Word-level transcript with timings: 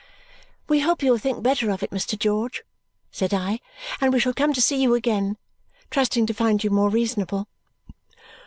"We 0.67 0.79
hope 0.79 1.03
you 1.03 1.11
will 1.11 1.19
think 1.19 1.43
better 1.43 1.69
of 1.69 1.83
it, 1.83 1.91
Mr. 1.91 2.17
George," 2.17 2.63
said 3.11 3.35
I, 3.35 3.59
"and 4.01 4.11
we 4.11 4.19
shall 4.19 4.33
come 4.33 4.51
to 4.51 4.59
see 4.59 4.81
you 4.81 4.95
again, 4.95 5.37
trusting 5.91 6.25
to 6.25 6.33
find 6.33 6.63
you 6.63 6.71
more 6.71 6.89
reasonable." 6.89 7.47